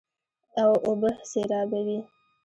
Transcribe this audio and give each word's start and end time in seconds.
اوبه 0.85 1.09
سېرابوي. 1.29 1.99